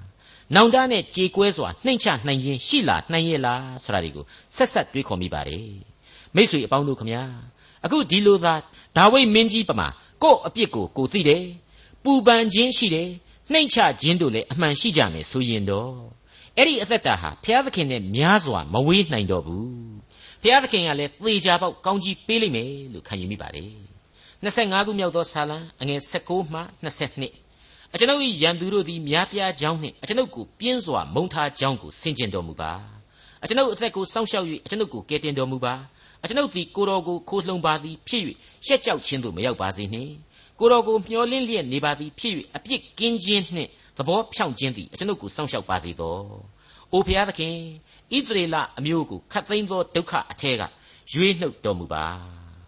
[0.55, 4.25] နောင်တနဲ့ကြေကွဲစွာနှိမ့်ချနိုင်ခြင်းရှိလာနိုင်ရဲ့လားဆိုတာတွေကို
[4.55, 5.67] ဆက်ဆက်တွေးခေါ်မိပါတယ်
[6.35, 7.23] မိတ်ဆွေအပေါင်းတို့ခမညာ
[7.85, 8.53] အခုဒီလိုသာ
[8.97, 9.87] ဒါဝိမင်းကြီးပမာ
[10.23, 11.43] ကို့အပြစ်ကိုကိုသိတယ်
[12.03, 13.09] ပူပန်ခြင်းရှိတယ်
[13.51, 16.12] နှိမ့်ချခြင်းတို့လည်းအမှန်ရှိကြမယ်ဆိုရင်တော့
[16.57, 19.67] အဲ့ဒီအသက်တာဟာဘုရားသခင်နဲ့များစွာမဝေးနိုင်တော့ဘူး
[20.41, 23.69] ဘုရားသခင်ကလည်းသေချာပေါက်ကောင်းကြီးပေးလိမ့်မယ်လို့ခံယူမိပါတယ်
[24.43, 32.71] 25ခုမြောက်သောဆာလံအငယ်16မှ22အကျွန်ုပ်၏ရန်သူတို့သည်များပြားကြောင်းနှင့်အကျွန်ုပ်ကိုပြင်းစွာမုန်းထားကြောင်းကိုဆင်ကျင်တော်မူပါ
[33.43, 35.73] အကျွန်ုပ်အသက်ကိုစောင့်ရှောက်၍အကျွန်ုပ်ကိုကယ်တင်တော်မူပါ
[36.23, 38.23] အကျွန်ုပ်သည်ကိုတော်ကိုခိုးလှုံပါသည်ဖြစ်၍
[38.65, 40.11] ရှက်ကြောက်ခြင်းသို့မရောက်ပါစေနှင့်
[40.63, 46.17] ကိုတော်ကိုမျှော်လင့်လျက်နေပါသည်ဖြစ်၍အပြစ်ကင်းခြင်းနှင့်သဘောဖြောင့်ခြင်းသည်အကျွန်ုပ်ကိုစောင့်ရှောက်ပါစေသော။
[46.93, 47.55] အိုဖျားသခင်
[48.15, 50.63] ဣသရေလအမျိုးကိုခတ်သိမ်းသောဒုက္ခအထက်က
[51.13, 52.03] ရွေးနှုတ်တော်မူပါ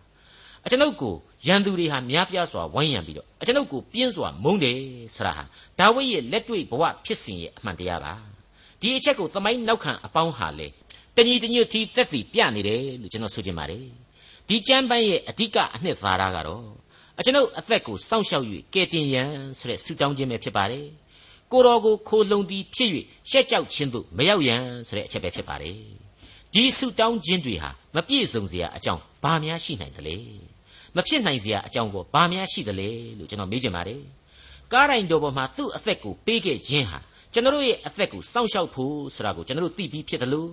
[0.66, 1.14] ။အကျွန်ုပ်ကို
[1.48, 4.78] ရန်သူတွေဟာများပြားစွာဝိုင်းရံပြီးတော့အကျွန်ုပ်ကိုပြင်းစွာမုန်းတယ်
[5.16, 5.44] ဆရာဟာ
[5.80, 8.14] ဒါဝိဒ်ရဲ့လက်တွေ့ဘဝဖြစ်စဉ်ရဲ့အမှန်တရားပါ။
[8.82, 10.68] ဒီအချက်ကိုသမိုင်းနောက်ခံအပေါင်းဟာလေ
[11.16, 13.86] တညီတညွတ်တီသက်စီပြနေတယ်လို့ကျွန်တော်ဆိုချင်ပါတယ်။
[14.48, 16.85] ဒီကျမ်းပိုင်းရဲ့အဓိကအနှစ်သာရကတော့
[17.20, 20.86] အကျွန်ုပ်အသက်ကိုစောင့်ရှောက်၍ကယ်တင်ရန်ဆိုတဲ့ဆုတောင်းခြင်းပဲဖြစ်ပါတယ်။
[21.52, 22.90] ကိုတော်ကိုခိုလုံသည်ဖြစ်၍
[23.30, 25.78] ရှက်ကြောက်ခြင်းသို့မရောက်ရန်ဆိုတဲ့အချက်ပဲဖြစ်ပါတယ်။
[26.54, 30.16] ဒီဆုတောင်းခြင်းတွေဟာမပြည့်စုံစရာအကြောင်းဘာများရှိနိုင်သလဲ။
[30.96, 34.02] မဖြစ်နိုင်စရာအကြောင်းကိုဘာများရှိသလဲလို့ကျွန်တော်မေးချင်ပါတယ်။
[34.74, 37.00] ကားတိုင်းတော်ပေါ်မှာသူ့အသက်ကိုပေးခဲ့ခြင်းဟာ
[37.34, 40.50] ကျွန်တော်ရဲ့အသက်ကိုစောင့်ရှောက်ဖို့ဆိုတာကိုကျွန်တော်သိပြီးဖြစ်တယ်လို့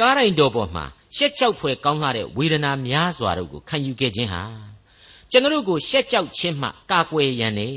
[0.00, 0.84] ကားတိုင်းတော်ပေါ်မှာ
[1.16, 4.42] ရှက်ကြောက်ဖွယ်ကောင်းလာတဲ့ဝေဒနာများစွာတို့ကိုခံယူခဲ့ခြင်းဟာ
[5.34, 7.76] ကျွန်တော်ကိုရှက်ကြောက်ခြင်းမှကာကွယ်ရန်နဲ့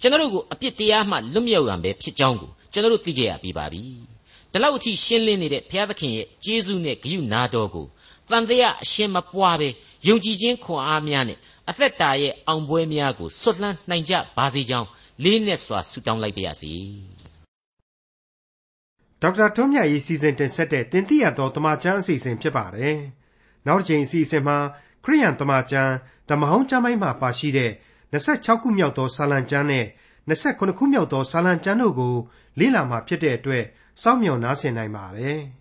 [0.00, 3.82] ကျွန်တော်ကိုအပြစ်တရားမှလွတ်မြောက်ရန်ပဲဖြစ်ကြောင်းကိုကျွန်တော်သိခဲ့ရပြီးပါပြီ။
[4.52, 7.86] ဒီလောက်အထိရှင်းလင်းနေတဲ့ဘုရားသခင်ရဲ့ကျေးဇူးနဲ့ဂရုနာတော်ကို
[8.30, 9.68] တန်တရားအရှင်းမပွားပဲ
[10.06, 11.38] ယုံကြည်ခြင်းခွန်အားများနဲ့
[11.70, 14.88] အသက်တာရဲ့အောင်ပွဲများကိုဆွတ်လန်းနိုင်ကြပါစေကြောင်း
[15.24, 16.72] လေးနဲ့စွာဆုတောင်းလိုက်ပါရစေ။
[19.22, 22.96] ဒေါက်တာထွန်းမြတ်ရေးစီစဉ်တင်ဆက်တဲ့တင်ပြတော်တမချန်းအစီအစဉ်ဖြစ်ပါတယ်။
[23.66, 24.56] နောက်တစ်ချိန်အစီအစဉ်မှာ
[25.04, 25.94] ခရိယန်တမချန်း
[26.28, 27.70] ဓမ္မဟောင်းကျမ်းပိုင်းမှာပါရှိတဲ့
[28.12, 29.84] 26ခုမြောက်သောစာလံကျမ်းနဲ့
[30.28, 32.14] 28ခုမြောက်သောစာလံကျမ်းတို့ကို
[32.58, 33.64] လေ့လာမှာဖြစ်တဲ့အတွက်
[34.02, 35.38] စောင့်မျှော်နားဆင်နိုင်ပါတယ်။